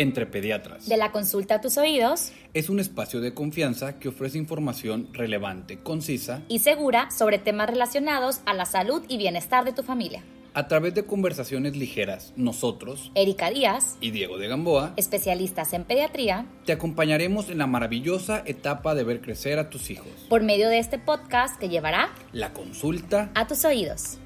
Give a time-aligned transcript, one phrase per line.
[0.00, 0.88] Entre Pediatras.
[0.88, 2.32] De la consulta a tus oídos.
[2.54, 8.40] Es un espacio de confianza que ofrece información relevante, concisa y segura sobre temas relacionados
[8.46, 10.22] a la salud y bienestar de tu familia.
[10.54, 16.46] A través de conversaciones ligeras, nosotros, Erika Díaz y Diego de Gamboa, especialistas en pediatría,
[16.64, 20.10] te acompañaremos en la maravillosa etapa de ver crecer a tus hijos.
[20.30, 24.16] Por medio de este podcast que llevará la consulta a tus oídos.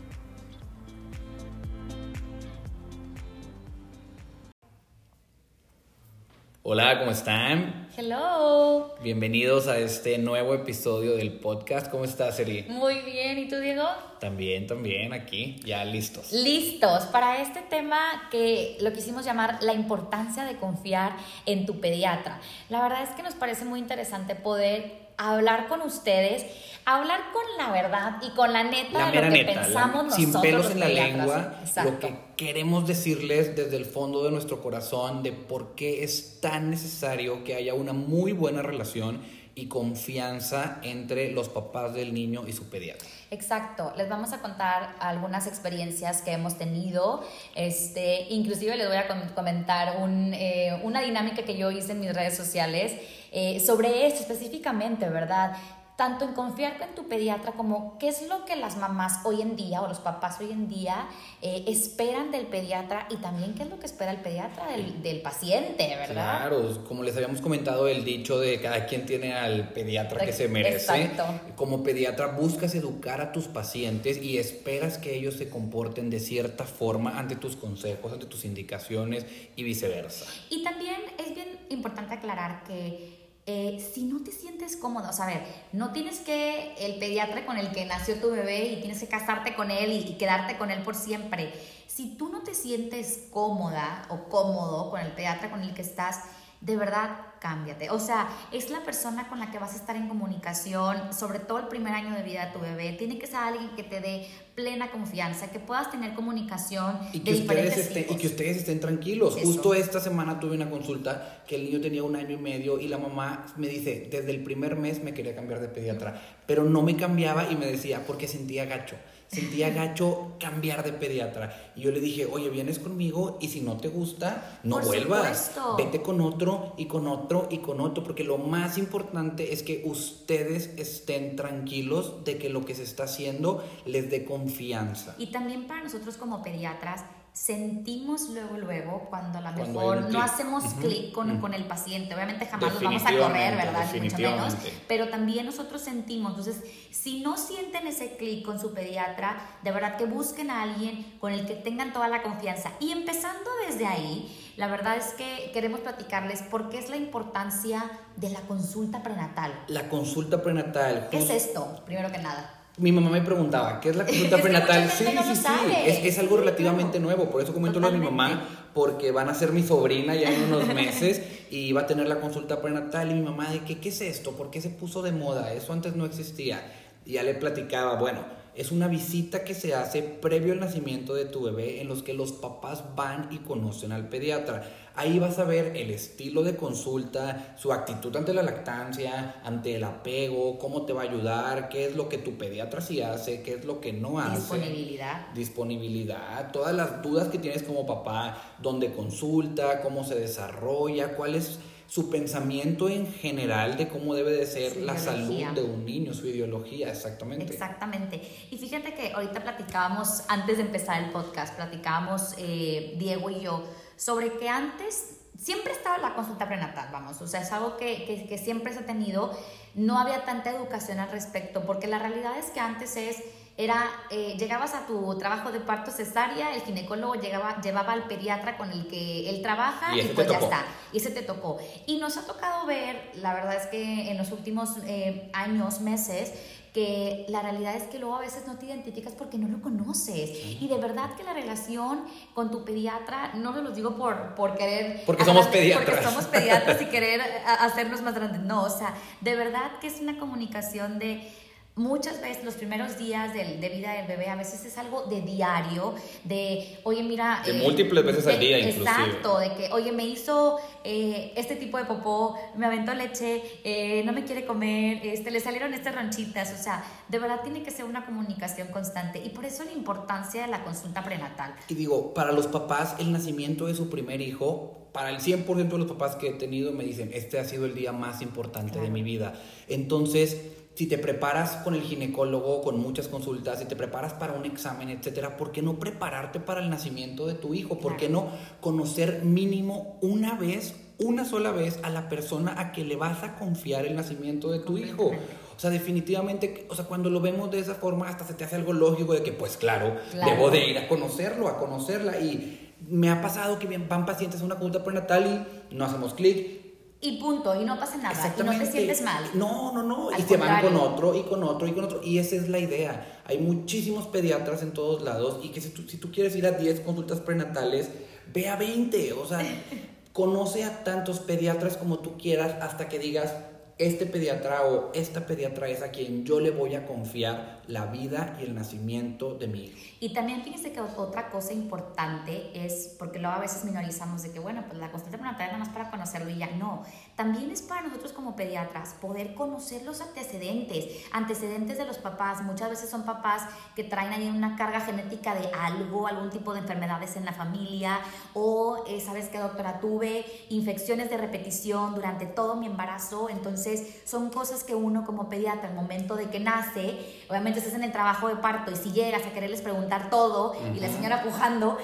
[6.66, 7.88] Hola, ¿cómo están?
[7.94, 8.94] Hello.
[9.02, 11.90] Bienvenidos a este nuevo episodio del podcast.
[11.90, 12.64] ¿Cómo estás, Eri?
[12.70, 13.86] Muy bien, ¿y tú, Diego?
[14.18, 16.32] También, también, aquí, ya listos.
[16.32, 17.98] Listos para este tema
[18.30, 21.14] que lo quisimos llamar la importancia de confiar
[21.44, 22.40] en tu pediatra.
[22.70, 26.44] La verdad es que nos parece muy interesante poder hablar con ustedes,
[26.84, 30.16] hablar con la verdad y con la neta de lo que pensamos nosotros.
[30.16, 31.54] Sin pelos en la lengua,
[31.84, 36.70] lo que queremos decirles desde el fondo de nuestro corazón de por qué es tan
[36.70, 39.20] necesario que haya una muy buena relación
[39.54, 43.08] y confianza entre los papás del niño y su pediatra.
[43.30, 47.24] Exacto, les vamos a contar algunas experiencias que hemos tenido,
[47.54, 52.12] este, inclusive les voy a comentar un, eh, una dinámica que yo hice en mis
[52.12, 52.92] redes sociales
[53.32, 55.56] eh, sobre esto específicamente, ¿verdad?
[55.96, 59.54] Tanto en confiar en tu pediatra como qué es lo que las mamás hoy en
[59.54, 61.06] día o los papás hoy en día
[61.40, 65.22] eh, esperan del pediatra y también qué es lo que espera el pediatra del, del,
[65.22, 66.48] paciente, ¿verdad?
[66.48, 70.48] Claro, como les habíamos comentado el dicho de cada quien tiene al pediatra que se
[70.48, 70.76] merece.
[70.76, 71.24] Exacto.
[71.54, 76.64] Como pediatra buscas educar a tus pacientes y esperas que ellos se comporten de cierta
[76.64, 80.26] forma ante tus consejos, ante tus indicaciones y viceversa.
[80.50, 83.13] Y también es bien importante aclarar que
[83.46, 85.42] eh, si no te sientes cómodo, o sea, ver,
[85.72, 89.54] no tienes que el pediatra con el que nació tu bebé y tienes que casarte
[89.54, 91.52] con él y, quedarte con él por siempre.
[91.86, 96.20] Si tú no te sientes cómoda o cómodo con el pediatra con el que estás,
[96.64, 97.90] de verdad cámbiate.
[97.90, 101.58] O sea, es la persona con la que vas a estar en comunicación, sobre todo
[101.58, 102.92] el primer año de vida de tu bebé.
[102.92, 107.32] Tiene que ser alguien que te dé plena confianza, que puedas tener comunicación y que,
[107.32, 109.36] ustedes, estén, y que ustedes estén tranquilos.
[109.42, 112.88] Justo esta semana tuve una consulta que el niño tenía un año y medio y
[112.88, 116.80] la mamá me dice, desde el primer mes me quería cambiar de pediatra, pero no
[116.80, 118.96] me cambiaba y me decía, porque sentía gacho
[119.28, 121.72] sentía gacho cambiar de pediatra.
[121.76, 125.52] Y yo le dije, oye, vienes conmigo y si no te gusta, no vuelvas.
[125.76, 129.82] Vete con otro y con otro y con otro, porque lo más importante es que
[129.84, 135.14] ustedes estén tranquilos de que lo que se está haciendo les dé confianza.
[135.18, 140.62] Y también para nosotros como pediatras, sentimos luego, luego, cuando a lo mejor no hacemos
[140.74, 142.14] clic con, con, el paciente.
[142.14, 143.92] Obviamente jamás nos vamos a correr, ¿verdad?
[143.92, 144.56] Ni mucho menos.
[144.86, 146.38] Pero también nosotros sentimos.
[146.38, 146.62] Entonces,
[146.92, 151.32] si no sienten ese clic con su pediatra, de verdad que busquen a alguien con
[151.32, 152.70] el que tengan toda la confianza.
[152.78, 157.90] Y empezando desde ahí, la verdad es que queremos platicarles por qué es la importancia
[158.14, 159.52] de la consulta prenatal.
[159.66, 161.08] La consulta prenatal.
[161.10, 161.82] ¿Qué es esto?
[161.84, 162.63] Primero que nada.
[162.76, 164.90] Mi mamá me preguntaba, ¿qué es la consulta prenatal?
[164.90, 165.48] Sí, sí, sí,
[165.86, 169.34] es, es, algo relativamente nuevo, por eso comento lo de mi mamá, porque van a
[169.34, 173.14] ser mi sobrina ya en unos meses y va a tener la consulta prenatal y
[173.14, 174.32] mi mamá de que, ¿qué es esto?
[174.32, 175.52] ¿Por qué se puso de moda?
[175.52, 176.62] Eso antes no existía.
[177.06, 178.24] Y ya le platicaba, bueno,
[178.56, 182.14] es una visita que se hace previo al nacimiento de tu bebé en los que
[182.14, 184.62] los papás van y conocen al pediatra.
[184.96, 189.82] Ahí vas a ver el estilo de consulta, su actitud ante la lactancia, ante el
[189.82, 193.54] apego, cómo te va a ayudar, qué es lo que tu pediatra sí hace, qué
[193.54, 194.36] es lo que no hace.
[194.36, 195.32] Disponibilidad.
[195.34, 201.58] Disponibilidad, todas las dudas que tienes como papá, dónde consulta, cómo se desarrolla, cuál es
[201.86, 206.26] su pensamiento en general de cómo debe de ser la salud de un niño, su
[206.26, 207.52] ideología, exactamente.
[207.52, 208.20] Exactamente.
[208.50, 213.64] Y fíjate que ahorita platicábamos, antes de empezar el podcast, platicábamos eh, Diego y yo
[213.96, 218.38] sobre que antes siempre estaba la consulta prenatal, vamos, o sea, es algo que, que,
[218.38, 219.36] siempre se ha tenido,
[219.74, 223.22] no había tanta educación al respecto, porque la realidad es que antes es
[223.56, 228.56] era, eh, llegabas a tu trabajo de parto cesárea, el ginecólogo llegaba, llevaba al pediatra
[228.56, 231.58] con el que él trabaja y, pues ya está, y ese te tocó.
[231.86, 236.32] Y nos ha tocado ver, la verdad es que en los últimos eh, años, meses,
[236.74, 240.30] que la realidad es que luego a veces no te identificas porque no lo conoces.
[240.60, 242.00] Y de verdad que la relación
[242.34, 245.04] con tu pediatra, no lo digo por, por querer...
[245.06, 245.88] Porque somos pediatras.
[245.88, 247.20] Porque somos pediatras y querer
[247.60, 248.40] hacernos más grandes.
[248.40, 251.32] No, o sea, de verdad que es una comunicación de
[251.76, 255.94] muchas veces los primeros días de, vida del bebé a veces es algo de diario,
[256.22, 257.42] de, oye, mira...
[257.44, 258.84] De múltiples veces al día, inclusive.
[258.84, 264.02] Exacto, de que, oye, me hizo eh, este tipo de popó, me aventó leche, eh,
[264.04, 267.72] no me quiere comer, este, le salieron estas ranchitas, o sea, de verdad tiene que
[267.72, 271.56] ser una comunicación constante y por eso la importancia de la consulta prenatal.
[271.68, 275.78] Y digo, para los papás, el nacimiento de su primer hijo para el 100% de
[275.78, 278.90] los papás que he tenido me dicen, este ha sido el día más importante de
[278.90, 279.34] mi vida.
[279.66, 280.36] Entonces,
[280.74, 284.90] si te preparas con el ginecólogo, con muchas consultas, si te preparas para un examen,
[284.90, 287.78] etcétera, ¿por qué no prepararte para el nacimiento de tu hijo?
[287.78, 288.28] ¿Por qué no
[288.60, 293.36] conocer mínimo una vez, una sola vez a la persona a que le vas a
[293.36, 295.12] confiar el nacimiento de tu hijo?
[295.56, 298.56] O sea, definitivamente, o sea, cuando lo vemos de esa forma, hasta se te hace
[298.56, 302.18] algo lógico de que, pues claro, debo de ir a conocerlo, a conocerla.
[302.18, 306.63] Y me ha pasado que van pacientes a una consulta prenatal y no hacemos clic,
[307.04, 309.24] y punto, y no pasa nada, y no te sientes mal.
[309.34, 312.18] No, no, no, y se van con otro, y con otro, y con otro, y
[312.18, 313.20] esa es la idea.
[313.26, 316.52] Hay muchísimos pediatras en todos lados, y que si tú, si tú quieres ir a
[316.52, 317.90] 10 consultas prenatales,
[318.32, 319.40] ve a 20, o sea,
[320.12, 323.34] conoce a tantos pediatras como tú quieras hasta que digas,
[323.78, 328.36] este pediatra o esta pediatra es a quien yo le voy a confiar la vida
[328.40, 329.78] y el nacimiento de mi hijo.
[330.00, 334.38] Y también fíjese que otra cosa importante es, porque luego a veces minorizamos de que,
[334.38, 336.84] bueno, pues la consulta prenatal es nada más para conocerlo y ya no.
[337.16, 342.42] También es para nosotros como pediatras poder conocer los antecedentes, antecedentes de los papás.
[342.42, 343.42] Muchas veces son papás
[343.76, 348.00] que traen ahí una carga genética de algo, algún tipo de enfermedades en la familia,
[348.32, 349.80] o, eh, ¿sabes qué, doctora?
[349.80, 355.68] Tuve infecciones de repetición durante todo mi embarazo, entonces son cosas que uno como pediatra,
[355.68, 359.24] al momento de que nace, obviamente estás en el trabajo de parto y si llegas
[359.24, 361.78] a quererles preguntar todo y la señora pujando,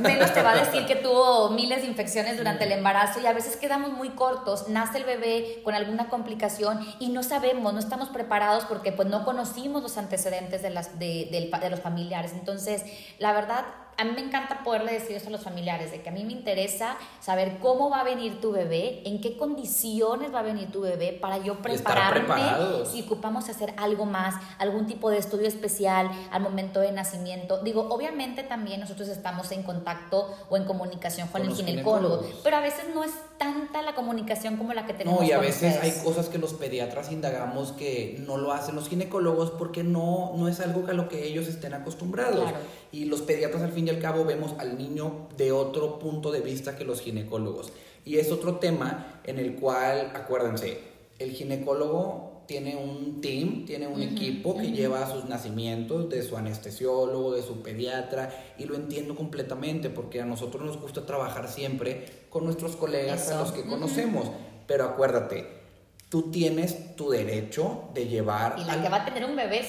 [0.00, 3.32] menos te va a decir que tuvo miles de infecciones durante el embarazo y a
[3.32, 8.10] veces quedamos muy cortos, nace el bebé con alguna complicación y no sabemos, no estamos
[8.10, 12.32] preparados porque pues no conocimos los antecedentes de, las, de, de los familiares.
[12.32, 12.84] Entonces,
[13.18, 13.64] la verdad,
[13.96, 16.32] a mí me encanta poderle decir eso a los familiares, de que a mí me
[16.32, 20.80] interesa saber cómo va a venir tu bebé, en qué condiciones va a venir tu
[20.80, 22.42] bebé, para yo prepararme
[22.90, 27.62] si ocupamos hacer algo más, algún tipo de estudio especial al momento de nacimiento.
[27.62, 32.60] Digo, obviamente también nosotros estamos en contacto o en comunicación con, el ginecólogo, pero a
[32.60, 35.20] veces no es tanta la comunicación como la que tenemos.
[35.20, 38.88] No, y a veces hay cosas que los pediatras indagamos que no lo hacen los
[38.88, 42.50] ginecólogos porque no, no es algo a lo que ellos estén acostumbrados.
[42.92, 46.40] Y los pediatras al fin y al cabo vemos al niño de otro punto de
[46.40, 47.72] vista que los ginecólogos.
[48.04, 50.78] Y es otro tema en el cual, acuérdense,
[51.18, 57.34] el ginecólogo tiene un team, tiene un equipo que lleva sus nacimientos de su anestesiólogo,
[57.34, 62.44] de su pediatra, y lo entiendo completamente porque a nosotros nos gusta trabajar siempre con
[62.44, 64.30] nuestros colegas a los que conocemos.
[64.66, 65.46] Pero acuérdate,
[66.08, 68.56] tú tienes tu derecho de llevar...
[68.58, 69.62] Y la que va a tener un bebé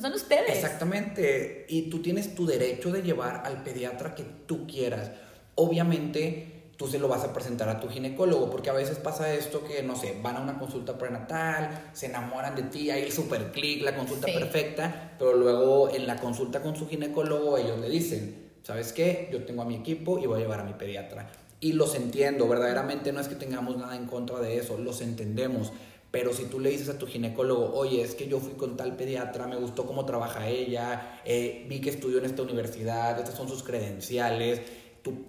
[0.00, 0.50] son ustedes.
[0.50, 5.10] Exactamente, y tú tienes tu derecho de llevar al pediatra que tú quieras.
[5.54, 9.64] Obviamente tú se lo vas a presentar a tu ginecólogo, porque a veces pasa esto
[9.64, 13.50] que, no sé, van a una consulta prenatal, se enamoran de ti, hay el super
[13.52, 18.50] clic, la consulta perfecta, pero luego en la consulta con su ginecólogo ellos le dicen,
[18.62, 19.28] ¿sabes qué?
[19.32, 21.30] Yo tengo a mi equipo y voy a llevar a mi pediatra.
[21.60, 25.72] Y los entiendo, verdaderamente no es que tengamos nada en contra de eso, los entendemos.
[26.10, 28.96] Pero si tú le dices a tu ginecólogo, oye, es que yo fui con tal
[28.96, 33.48] pediatra, me gustó cómo trabaja ella, eh, vi que estudió en esta universidad, estas son
[33.48, 34.62] sus credenciales,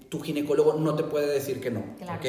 [0.09, 2.25] tu, ginecólogo no te puede decir que no, ¿ok?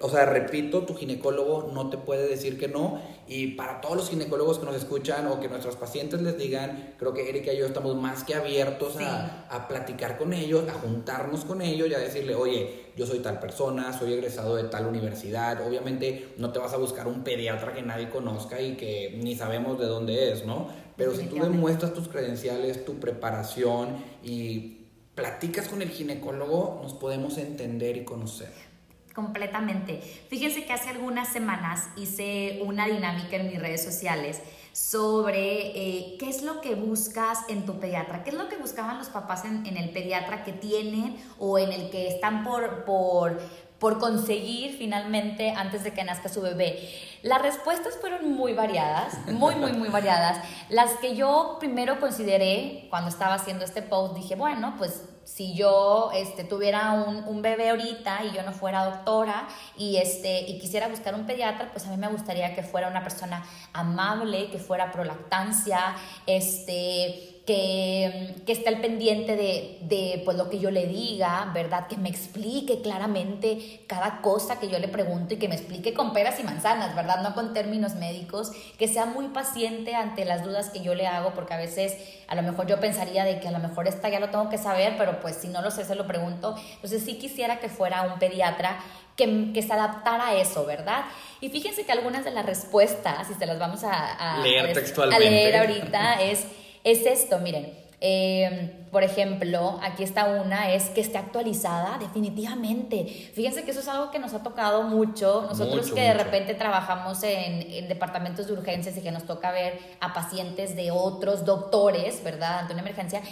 [0.00, 3.00] O sea, repito, tu ginecólogo no te puede decir que no.
[3.26, 7.14] Y para todos los ginecólogos que nos escuchan o que nuestros pacientes les digan, creo
[7.14, 11.44] que Erika y yo estamos más que abiertos a, a, platicar con ellos, a juntarnos
[11.44, 15.66] con ellos y a decirle, oye, yo soy tal persona, soy egresado de tal universidad.
[15.66, 19.78] Obviamente no te vas a buscar un pediatra que nadie conozca y que ni sabemos
[19.78, 20.68] de dónde es, ¿no?
[20.96, 27.38] Pero si tú demuestras tus credenciales, tu preparación y platicas con el ginecólogo, nos podemos
[27.38, 28.71] entender y conocer.
[29.14, 30.00] Completamente.
[30.28, 34.40] Fíjense que hace algunas semanas hice una dinámica en mis redes sociales
[34.72, 38.96] sobre eh, qué es lo que buscas en tu pediatra, qué es lo que buscaban
[38.96, 43.38] los papás en, en, el pediatra que tienen o en el que están por, por
[43.82, 46.88] por conseguir finalmente antes de que nazca su bebé?
[47.22, 50.38] Las respuestas fueron muy variadas, muy, muy, muy variadas.
[50.68, 56.10] Las que yo primero consideré cuando estaba haciendo este post, dije, bueno, pues si yo
[56.14, 60.86] este, tuviera un, un, bebé ahorita y yo no fuera doctora y, este, y quisiera
[60.86, 64.92] buscar un pediatra, pues a mí me gustaría que fuera una persona amable, que fuera
[64.92, 65.96] pro lactancia,
[66.26, 71.88] este, que, que esté al pendiente de, de pues, lo que yo le diga, ¿verdad?
[71.88, 76.12] Que me explique claramente cada cosa que yo le pregunto y que me explique con
[76.12, 77.20] peras y manzanas, ¿verdad?
[77.22, 81.34] No con términos médicos, que sea muy paciente ante las dudas que yo le hago,
[81.34, 81.96] porque a veces
[82.28, 84.58] a lo mejor yo pensaría de que a lo mejor esta ya lo tengo que
[84.58, 86.54] saber, pero pues si no lo sé, se lo pregunto.
[86.74, 88.78] Entonces sí quisiera que fuera un pediatra
[89.16, 91.04] que, que, se adaptara a eso, ¿verdad?
[91.40, 95.26] Y fíjense que algunas de las respuestas, y se las vamos a, a leer textualmente,
[95.26, 96.46] a leer ahorita, es,
[96.84, 97.82] es esto, miren.
[98.04, 103.04] Eh, por ejemplo, aquí está una, es que esté actualizada definitivamente.
[103.32, 105.42] Fíjense que eso es algo que nos ha tocado mucho.
[105.48, 110.12] Nosotros que de repente trabajamos en, departamentos de urgencias y que nos toca ver a
[110.12, 112.58] pacientes de otros doctores, ¿verdad?
[112.58, 113.22] Ante una emergencia.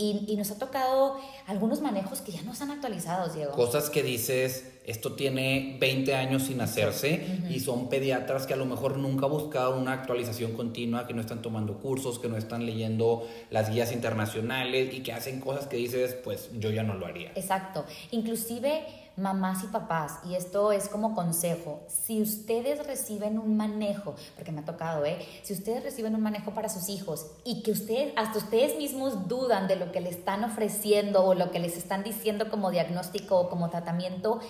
[0.00, 3.52] Y, y nos ha tocado algunos manejos que ya no están actualizados, Diego.
[3.52, 8.64] Cosas que dices, esto tiene 20 años sin hacerse y son pediatras que a lo
[8.64, 12.66] mejor nunca han buscado una actualización continua, que no están tomando cursos, que no están
[12.66, 17.06] leyendo las guías internacionales y que hacen cosas que dices, pues yo ya no lo
[17.06, 17.30] haría.
[17.36, 17.84] Exacto.
[18.10, 18.84] Inclusive
[19.20, 24.60] mamás y papás, y esto es como consejo, si ustedes reciben un manejo, porque me
[24.60, 25.18] ha tocado, ¿eh?
[25.42, 29.68] Si ustedes reciben un manejo para sus hijos y que ustedes, hasta ustedes mismos dudan
[29.68, 33.48] de lo que le están ofreciendo o lo que les están diciendo como diagnóstico o
[33.50, 34.40] como tratamiento,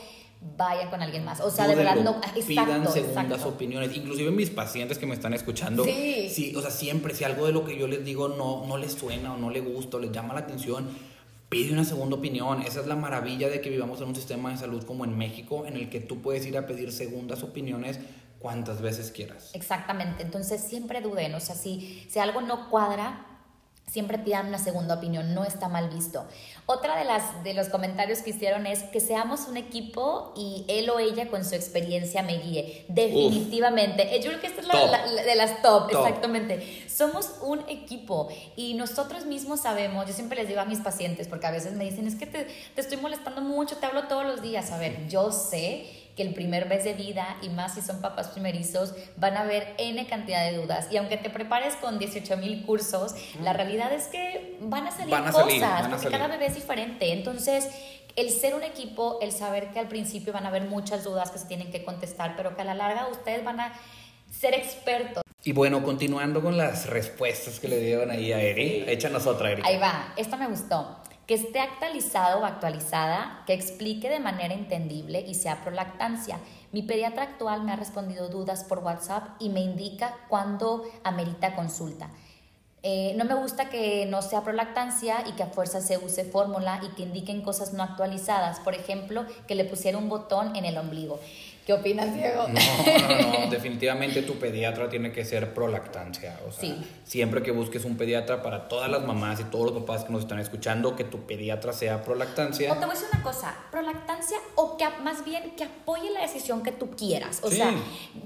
[0.56, 1.40] vayan con alguien más.
[1.40, 2.16] O sea, de verdad no.
[2.34, 3.94] Exacto, pidan segundas opiniones.
[3.96, 5.84] Inclusive mis pacientes que me están escuchando.
[5.84, 6.30] Sí.
[6.30, 6.54] sí.
[6.56, 9.34] O sea, siempre, si algo de lo que yo les digo no, no les suena
[9.34, 10.88] o no les gusta o les llama la atención,
[11.50, 12.62] pide una segunda opinión.
[12.62, 15.66] Esa es la maravilla de que vivamos en un sistema de salud como en México,
[15.66, 17.98] en el que tú puedes ir a pedir segundas opiniones
[18.38, 19.50] cuantas veces quieras.
[19.52, 20.22] Exactamente.
[20.22, 21.34] Entonces, siempre duden.
[21.34, 23.29] O sea, si, si algo no cuadra,
[23.90, 26.24] siempre pidan una segunda opinión, no está mal visto.
[26.66, 30.88] Otra de, las, de los comentarios que hicieron es que seamos un equipo y él
[30.90, 32.84] o ella con su experiencia me guíe.
[32.88, 34.14] Definitivamente.
[34.14, 36.84] Eh, yo creo que esta es la, de las top, exactamente.
[36.88, 41.46] Somos un equipo y nosotros mismos sabemos, yo siempre les digo a mis pacientes, porque
[41.46, 44.40] a veces me dicen, es que te, te estoy molestando mucho, te hablo todos los
[44.40, 44.70] días.
[44.70, 48.28] A ver, yo sé que el primer mes de vida, y más si son papás
[48.28, 50.88] primerizos, van a haber N cantidad de dudas.
[50.90, 55.16] Y aunque te prepares con 18 mil cursos, la realidad es que van a salir
[55.16, 57.14] cosas, porque cada bebé es diferente.
[57.14, 57.70] Entonces,
[58.16, 61.38] el ser un equipo, el saber que al principio van a haber muchas dudas que
[61.38, 63.72] se tienen que contestar, pero que a la larga ustedes van a
[64.30, 65.22] ser expertos.
[65.42, 69.62] Y bueno, continuando con las respuestas que le dieron ahí a Eri, échanos otra, Eri.
[69.64, 70.99] Ahí va, esta me gustó
[71.30, 76.40] que esté actualizado o actualizada, que explique de manera entendible y sea prolactancia.
[76.72, 82.10] Mi pediatra actual me ha respondido dudas por WhatsApp y me indica cuándo amerita consulta.
[82.82, 86.80] Eh, no me gusta que no sea prolactancia y que a fuerza se use fórmula
[86.82, 88.58] y que indiquen cosas no actualizadas.
[88.58, 91.20] Por ejemplo, que le pusiera un botón en el ombligo.
[91.70, 92.48] ¿Qué opinas, Diego?
[92.48, 92.58] No,
[93.08, 96.40] no, no, definitivamente tu pediatra tiene que ser prolactancia.
[96.48, 96.84] O sea, sí.
[97.04, 100.22] siempre que busques un pediatra para todas las mamás y todos los papás que nos
[100.22, 102.72] están escuchando, que tu pediatra sea prolactancia.
[102.72, 106.22] O te voy a decir una cosa, prolactancia o que más bien que apoye la
[106.22, 107.38] decisión que tú quieras.
[107.44, 107.72] O sea,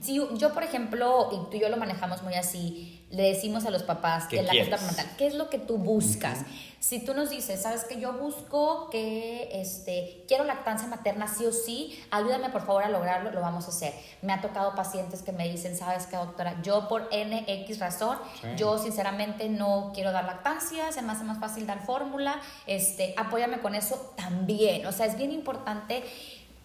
[0.00, 3.70] si yo, por ejemplo, y tú y yo lo manejamos muy así, le decimos a
[3.70, 6.46] los papás en la mental, ¿qué es lo que tú buscas?
[6.86, 11.50] Si tú nos dices, sabes que yo busco que este, quiero lactancia materna sí o
[11.50, 13.94] sí, ayúdame por favor a lograrlo, lo vamos a hacer.
[14.20, 18.18] Me ha tocado pacientes que me dicen, sabes que doctora, yo por NX razón,
[18.58, 23.60] yo sinceramente no quiero dar lactancia, se me hace más fácil dar fórmula, este, apóyame
[23.60, 24.84] con eso también.
[24.84, 26.02] O sea, es bien importante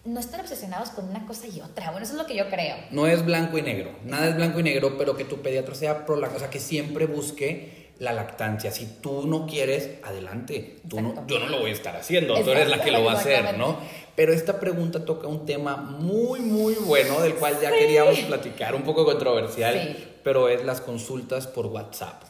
[0.04, 1.92] no estar obsesionados con una cosa y otra.
[1.92, 2.76] Bueno, eso es lo que yo creo.
[2.90, 6.04] No es blanco y negro, nada es blanco y negro, pero que tu pediatra sea
[6.04, 8.72] pro, o sea, que siempre busque la lactancia.
[8.72, 10.78] Si tú no quieres, adelante.
[10.88, 13.12] Tú no, yo no lo voy a estar haciendo, tú eres la que lo va
[13.12, 13.78] a hacer, ¿no?
[14.16, 18.82] Pero esta pregunta toca un tema muy, muy bueno, del cual ya queríamos platicar, un
[18.82, 22.22] poco controversial, pero es las consultas por WhatsApp.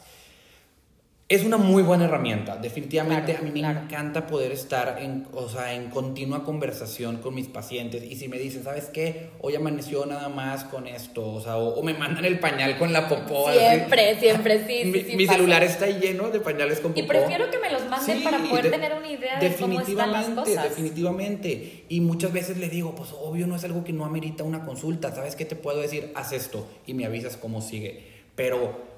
[1.31, 2.57] Es una muy buena herramienta.
[2.57, 7.47] Definitivamente a mí me encanta poder estar en, o sea, en continua conversación con mis
[7.47, 8.03] pacientes.
[8.03, 9.29] Y si me dicen, ¿sabes qué?
[9.39, 11.25] Hoy amaneció nada más con esto.
[11.25, 13.49] O sea, o, me mandan el pañal con la popó.
[13.49, 14.83] Siempre, siempre, sí.
[15.15, 17.01] mi, celular está lleno de pañales con popó.
[17.01, 20.27] Y prefiero que me los manden para poder tener una idea de cómo están las
[20.27, 20.63] cosas.
[20.65, 21.85] Definitivamente.
[21.87, 25.15] Y muchas veces le digo, pues obvio no es algo que no amerita una consulta.
[25.15, 26.11] ¿Sabes qué te puedo decir?
[26.13, 28.03] Haz esto y me avisas cómo sigue.
[28.35, 28.90] Pero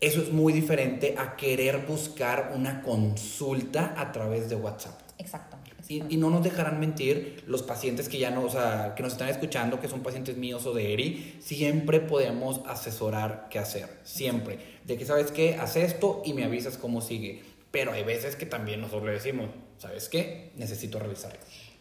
[0.00, 5.00] eso es muy diferente a querer buscar una consulta a través de WhatsApp.
[5.18, 5.58] Exacto.
[5.88, 9.30] Y, no nos dejarán mentir los pacientes que ya no, o sea, que nos están
[9.30, 14.58] escuchando, que son pacientes míos o de ERI, siempre podemos asesorar qué hacer, siempre.
[14.84, 15.56] De que, ¿sabes qué?
[15.56, 17.42] Haz esto y me avisas cómo sigue.
[17.70, 20.52] Pero hay veces que también nosotros le decimos, ¿sabes qué?
[20.56, 21.32] Necesito revisar.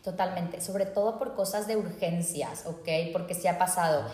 [0.03, 2.87] Totalmente, sobre todo por cosas de urgencias, ¿ok?
[3.11, 4.09] Porque se ha pasado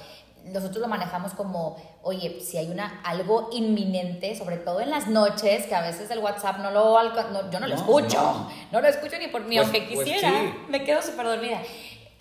[0.45, 5.65] nosotros lo manejamos como, oye, si hay una, algo inminente, sobre todo en las noches,
[5.65, 6.99] que a veces el WhatsApp no lo,
[7.49, 8.81] yo no lo escucho, no.
[8.81, 10.31] lo escucho ni por mí, pues, aunque pues quisiera,
[10.67, 11.61] me quedo súper dormida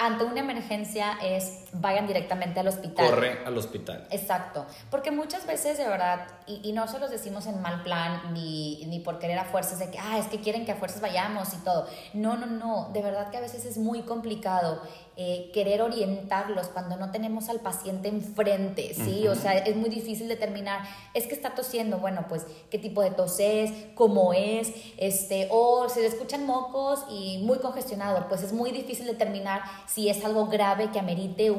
[0.02, 3.06] ante una emergencia es vayan directamente al hospital.
[3.06, 4.06] Corre al hospital.
[4.10, 4.66] Exacto.
[4.90, 8.98] Porque muchas veces, de verdad, y, no se los decimos en mal plan, ni, ni
[8.98, 11.58] por querer a fuerzas de que, ah, es que quieren que a fuerzas vayamos y
[11.58, 11.86] todo.
[12.14, 12.90] No, no, no.
[12.92, 14.82] De verdad que a veces es muy complicado.
[15.14, 19.28] Eh, querer orientarlos cuando no tenemos al paciente enfrente, ¿sí?
[19.28, 23.10] O sea, es muy difícil determinar, es que está tosiendo, bueno, pues qué tipo de
[23.10, 28.54] tos es, cómo es, este, o se le escuchan mocos y muy congestionado, pues es
[28.54, 31.52] muy difícil determinar si es algo grave que amerite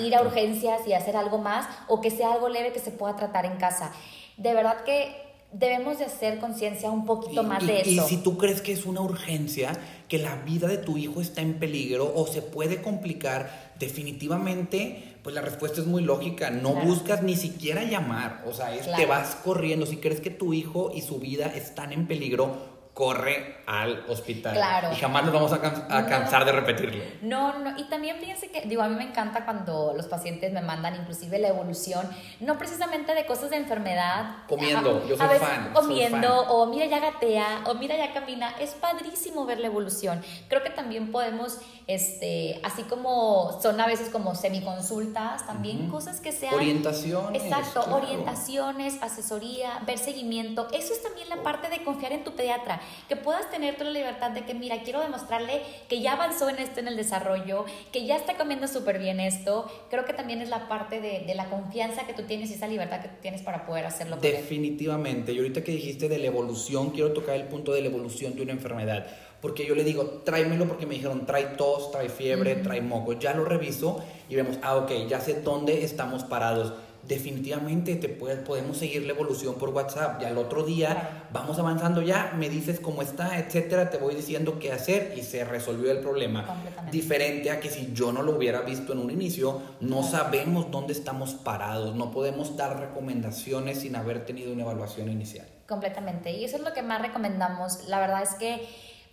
[0.00, 3.16] ir a urgencias y hacer algo más o que sea algo leve que se pueda
[3.16, 3.90] tratar en casa.
[4.36, 7.90] De verdad que debemos de hacer conciencia un poquito más de eso.
[7.90, 9.72] Y si tú crees que es una urgencia,
[10.08, 15.34] que la vida de tu hijo está en peligro o se puede complicar, definitivamente, pues
[15.34, 16.50] la respuesta es muy lógica.
[16.50, 19.86] No buscas ni siquiera llamar, o sea, te vas corriendo.
[19.86, 24.54] Si crees que tu hijo y su vida están en peligro, corre al hospital.
[24.54, 24.88] Claro.
[24.92, 27.04] Y jamás nos vamos a, cansar de repetirlo.
[27.22, 30.62] No, no, y también fíjense que, digo, a mí me encanta cuando los pacientes me
[30.62, 34.38] mandan inclusive la evolución, no precisamente de cosas de enfermedad.
[34.48, 35.70] Comiendo, yo soy fan.
[35.74, 38.56] Comiendo, o mira ya gatea, o mira ya camina.
[38.58, 40.20] Es padrísimo ver la evolución.
[40.48, 46.32] Creo que también podemos, este, así como son a veces como semiconsultas, también cosas que
[46.32, 46.52] sean...
[46.52, 47.44] Orientaciones.
[47.44, 50.66] Exacto, orientaciones, asesoría, ver seguimiento.
[50.72, 53.98] Eso es también la parte de confiar en tu pediatra que puedas tener toda la
[53.98, 58.06] libertad de que, mira, quiero demostrarle que ya avanzó en esto en el desarrollo, que
[58.06, 59.70] ya está comiendo súper bien esto.
[59.90, 62.66] Creo que también es la parte de, de, la confianza que tú tienes y esa
[62.66, 64.16] libertad que tú tienes para poder hacerlo.
[64.16, 65.32] Definitivamente.
[65.32, 68.42] Y ahorita que dijiste de la evolución, quiero tocar el punto de la evolución de
[68.42, 69.06] una enfermedad.
[69.40, 73.12] Porque yo le digo, tráemelo porque me dijeron, trae tos, trae fiebre, trae moco.
[73.12, 76.72] Ya lo reviso y vemos, ah, ok, ya sé dónde estamos parados
[77.06, 80.20] definitivamente te podemos seguir la evolución por WhatsApp.
[80.22, 84.58] Y al otro día vamos avanzando ya, me dices cómo está, etcétera, te voy diciendo
[84.58, 86.62] qué hacer y se resolvió el problema.
[86.90, 90.92] Diferente a que si yo no lo hubiera visto en un inicio, no sabemos dónde
[90.92, 95.46] estamos parados, no podemos dar recomendaciones sin haber tenido una evaluación inicial.
[95.66, 96.30] Completamente.
[96.32, 97.88] Y eso es lo que más recomendamos.
[97.88, 98.66] La verdad es que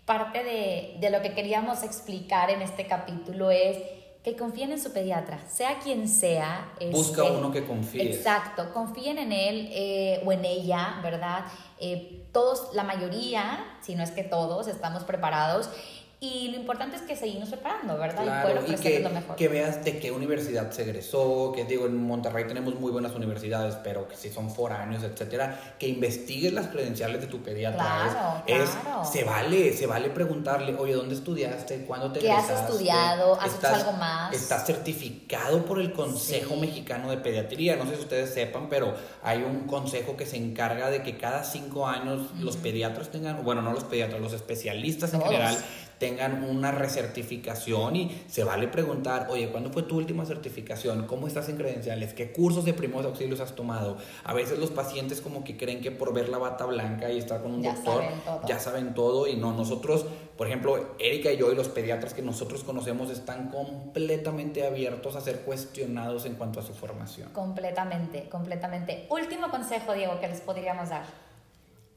[0.06, 3.77] parte de, de lo que queríamos explicar en este capítulo es
[4.25, 6.74] que confíen en su pediatra, sea quien sea.
[6.91, 8.01] Busca este, uno que confíe.
[8.01, 11.46] Exacto, confíen en él eh, o en ella, ¿verdad?
[11.79, 15.70] Eh, todos, la mayoría, si no es que todos, estamos preparados
[16.19, 18.24] y lo importante es que seguimos preparando, ¿verdad?
[18.24, 19.36] Claro, y, que, lo mejor.
[19.36, 23.75] que veas de qué universidad se egresó, que digo, en Monterrey tenemos muy buenas universidades,
[23.83, 27.83] pero que si son foráneos, etcétera, que investigues las credenciales de tu pediatra.
[27.83, 29.05] Claro, es, claro.
[29.05, 31.85] se vale, se vale preguntarle, oye, ¿dónde estudiaste?
[31.85, 33.40] ¿Cuándo te ¿Qué has estudiado?
[33.40, 34.33] ¿Has hecho algo más?
[34.33, 37.75] Estás certificado por el Consejo Mexicano de Pediatría.
[37.75, 41.44] No sé si ustedes sepan, pero hay un consejo que se encarga de que cada
[41.44, 45.57] cinco años los pediatras tengan, bueno, no los pediatras, los especialistas en general
[45.98, 51.08] tengan una recertificación y se vale preguntar, oye, ¿cuándo fue tu última certificación?
[51.08, 52.14] ¿Cómo estás en credenciales?
[52.14, 53.98] ¿Qué cursos de primeros auxilios has tomado?
[54.24, 57.42] A veces los pacientes como que creen que por ver la bata blanca y estar
[57.42, 58.03] con un doctor
[58.48, 60.05] ya saben todo y no, nosotros,
[60.38, 65.22] por ejemplo, Erika y yo y los pediatras que nosotros conocemos están completamente abiertos a
[65.22, 67.29] ser cuestionados en cuanto a su formación.
[67.34, 69.08] Completamente, completamente.
[69.10, 71.25] Último consejo, Diego, que les podríamos dar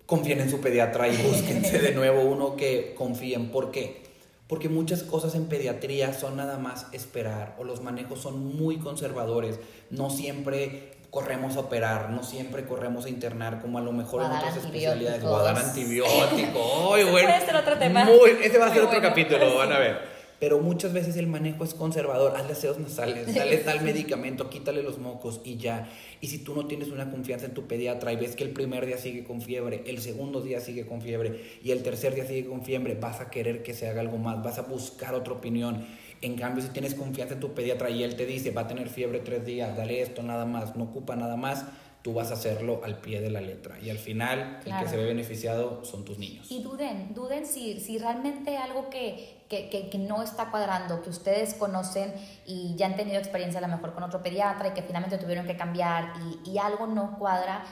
[0.09, 3.51] confíen en su pediatra y búsquense de nuevo uno que confíen.
[3.51, 4.05] ¿Por qué?
[4.47, 9.61] Porque muchas cosas en pediatría son nada más esperar o los manejos son muy conservadores.
[9.91, 14.33] No siempre corremos a operar, no siempre corremos a internar como a lo mejor en
[14.33, 16.97] otras especialidades o a dar antibiótico.
[16.97, 18.09] Ese puede ser otro tema.
[18.43, 21.75] ese va a ser otro capítulo, van a ver pero muchas veces el manejo es
[21.75, 22.37] conservador.
[22.37, 25.89] Hazle aseos nasales, dale tal medicamento, quítale los mocos y ya.
[26.21, 28.87] Y si tú no tienes una confianza en tu pediatra y ves que el primer
[28.87, 32.47] día sigue con fiebre, el segundo día sigue con fiebre y el tercer día sigue
[32.47, 35.85] con fiebre, vas a querer que se haga algo más, vas a buscar otra opinión.
[36.21, 38.89] En cambio, si tienes confianza en tu pediatra y él te dice, va a tener
[38.89, 41.65] fiebre tres días, dale esto, nada más, no ocupa nada más,
[42.03, 43.79] tú vas a hacerlo al pie de la letra.
[43.81, 46.51] Y al final, el que se ve beneficiado son tus niños.
[46.51, 51.55] Y duden, duden si, si realmente algo que, que, que, no está cuadrando, que ustedes
[51.55, 52.13] conocen
[52.47, 55.47] y ya han tenido experiencia a lo mejor con otro pediatra y que finalmente tuvieron
[55.47, 56.13] que cambiar
[56.45, 57.65] y, y algo no cuadra,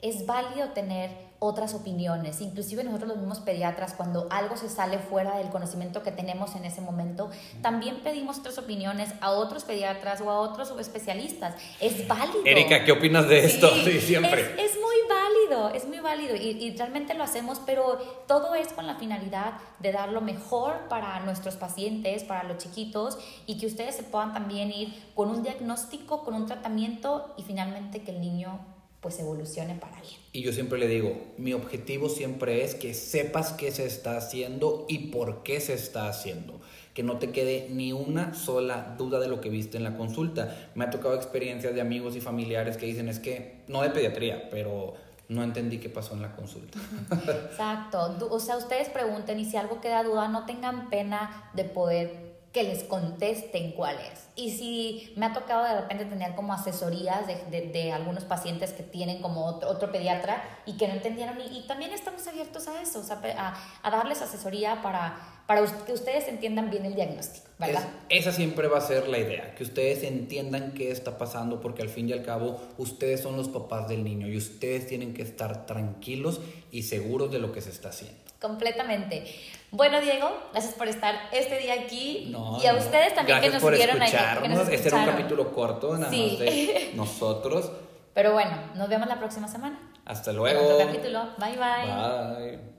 [0.00, 2.40] es válido tener otras opiniones.
[2.40, 6.64] Inclusive nosotros los mismos pediatras, cuando algo se sale fuera del conocimiento que tenemos en
[6.64, 7.30] ese momento,
[7.62, 11.54] también pedimos otras opiniones a otros pediatras o a otros subespecialistas.
[11.80, 12.42] Es válido.
[12.44, 13.70] Erika, ¿qué opinas de esto?
[13.84, 14.40] Sí, siempre.
[14.40, 18.54] Es, es, muy válido válido, es muy válido y, y, realmente lo hacemos, pero todo
[18.54, 23.58] es con la finalidad de dar lo mejor para nuestros pacientes, para los chiquitos y
[23.58, 28.12] que ustedes se puedan también ir con un diagnóstico, con un tratamiento y finalmente que
[28.12, 28.77] el niño
[29.08, 30.20] pues evolucione para bien.
[30.32, 34.84] Y yo siempre le digo, mi objetivo siempre es que sepas qué se está haciendo
[34.86, 36.60] y por qué se está haciendo.
[36.92, 40.70] Que no te quede ni una sola duda de lo que viste en la consulta.
[40.74, 44.50] Me ha tocado experiencias de amigos y familiares que dicen es que, no de pediatría,
[44.50, 44.92] pero
[45.28, 46.78] no entendí qué pasó en la consulta.
[47.50, 48.18] Exacto.
[48.30, 52.62] O sea, ustedes pregunten y si algo queda duda, no tengan pena de poder que
[52.62, 54.28] les contesten cuál es.
[54.34, 58.82] Y si me ha tocado de repente tener como asesorías de, de, algunos pacientes que
[58.82, 63.02] tienen como otro, pediatra y que no entendieron, y, también estamos abiertos a eso, o
[63.02, 67.88] sea, a, a, darles asesoría para, para que ustedes entiendan bien el diagnóstico, ¿verdad?
[68.10, 71.88] esa siempre va a ser la idea, que ustedes entiendan qué está pasando, porque al
[71.88, 75.64] fin y al cabo ustedes son los papás del niño y ustedes tienen que estar
[75.64, 79.24] tranquilos y seguros de lo que se está haciendo completamente.
[79.70, 82.32] Bueno, Diego, gracias por estar este día aquí.
[82.62, 84.00] y a ustedes también que nos por vieron.
[84.02, 87.72] Este era un capítulo corto, nada más de nosotros.
[88.14, 89.92] Pero bueno, nos vemos la próxima semana.
[90.04, 90.78] Hasta luego.
[90.78, 91.30] capítulo.
[91.38, 92.56] Bye, bye.
[92.56, 92.77] Bye.